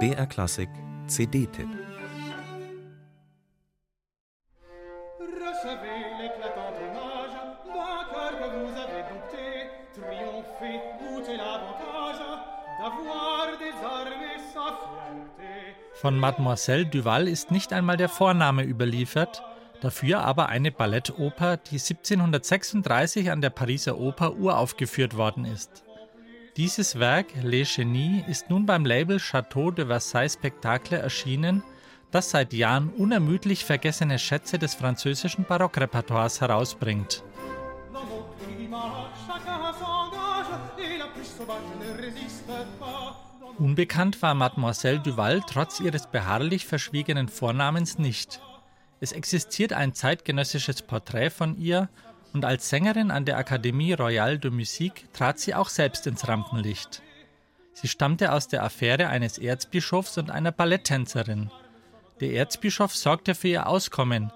[0.00, 0.68] BR Klassik
[1.06, 1.68] CD-Tipp
[15.94, 19.42] Von Mademoiselle Duval ist nicht einmal der Vorname überliefert,
[19.80, 25.84] dafür aber eine Ballettoper, die 1736 an der Pariser Oper uraufgeführt worden ist.
[26.56, 31.64] Dieses Werk, Les Genies, ist nun beim Label Chateau de Versailles Spectacle erschienen,
[32.12, 37.24] das seit Jahren unermüdlich vergessene Schätze des französischen Barockrepertoires herausbringt.
[43.58, 48.40] Unbekannt war Mademoiselle Duval trotz ihres beharrlich verschwiegenen Vornamens nicht.
[49.00, 51.88] Es existiert ein zeitgenössisches Porträt von ihr
[52.34, 57.00] und als Sängerin an der Académie Royale de Musique trat sie auch selbst ins Rampenlicht.
[57.72, 61.50] Sie stammte aus der Affäre eines Erzbischofs und einer Balletttänzerin.
[62.20, 64.32] Der Erzbischof sorgte für ihr Auskommen,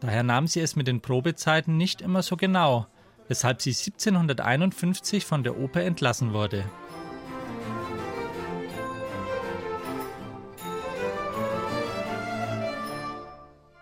[0.00, 2.86] daher nahm sie es mit den Probezeiten nicht immer so genau,
[3.28, 6.64] weshalb sie 1751 von der Oper entlassen wurde.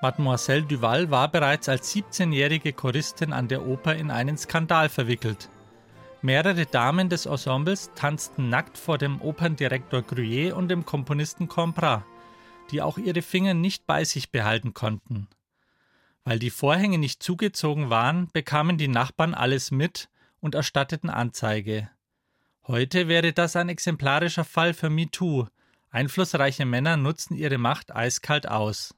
[0.07, 5.51] Mademoiselle Duval war bereits als 17-jährige Choristin an der Oper in einen Skandal verwickelt.
[6.23, 12.05] Mehrere Damen des Ensembles tanzten nackt vor dem Operndirektor Gruyère und dem Komponisten Comprat,
[12.71, 15.27] die auch ihre Finger nicht bei sich behalten konnten.
[16.23, 21.91] Weil die Vorhänge nicht zugezogen waren, bekamen die Nachbarn alles mit und erstatteten Anzeige.
[22.69, 25.49] Heute wäre das ein exemplarischer Fall für MeToo.
[25.91, 28.95] Einflussreiche Männer nutzen ihre Macht eiskalt aus.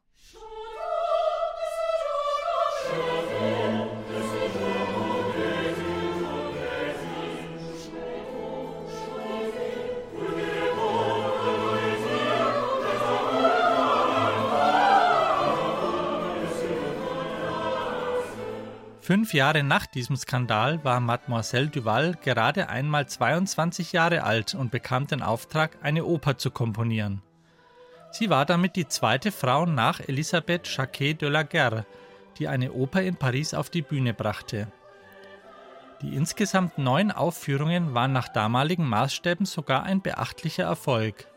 [19.08, 25.07] Fünf Jahre nach diesem Skandal war Mademoiselle Duval gerade einmal 22 Jahre alt und bekam
[25.07, 27.23] den Auftrag, eine Oper zu komponieren.
[28.11, 31.86] Sie war damit die zweite Frau nach Elisabeth Jacquet de la Guerre,
[32.36, 34.70] die eine Oper in Paris auf die Bühne brachte.
[36.02, 41.29] Die insgesamt neun Aufführungen waren nach damaligen Maßstäben sogar ein beachtlicher Erfolg.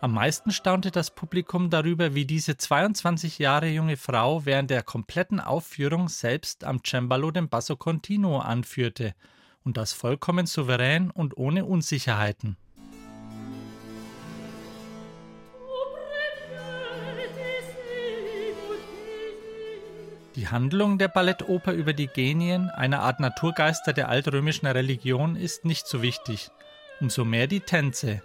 [0.00, 5.40] Am meisten staunte das Publikum darüber, wie diese 22 Jahre junge Frau während der kompletten
[5.40, 9.14] Aufführung selbst am Cembalo den Basso Continuo anführte
[9.64, 12.56] und das vollkommen souverän und ohne Unsicherheiten.
[20.36, 25.88] Die Handlung der Ballettoper über die Genien, einer Art Naturgeister der altrömischen Religion, ist nicht
[25.88, 26.50] so wichtig.
[27.00, 28.22] Umso mehr die Tänze,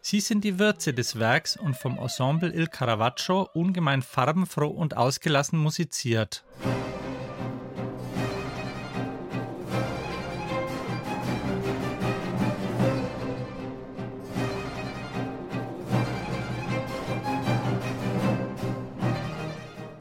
[0.00, 5.58] Sie sind die Würze des Werks und vom Ensemble Il Caravaggio ungemein farbenfroh und ausgelassen
[5.58, 6.44] musiziert.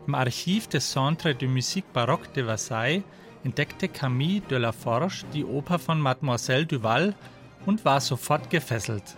[0.05, 3.03] Im Archiv des Centre de Musique Baroque de Versailles
[3.43, 7.13] entdeckte Camille de la Forge die Oper von Mademoiselle Duval
[7.65, 9.17] und war sofort gefesselt.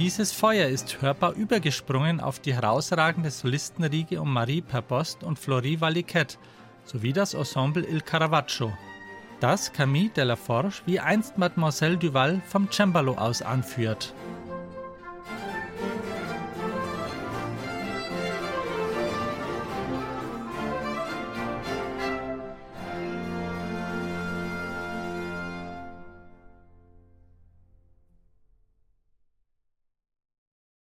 [0.00, 6.38] Dieses Feuer ist hörbar übergesprungen auf die herausragende Solistenriege um Marie Perbost und Florie Valiquette
[6.86, 8.72] sowie das Ensemble Il Caravaggio,
[9.40, 14.14] das Camille de la Forge wie einst Mademoiselle Duval vom Cembalo aus anführt.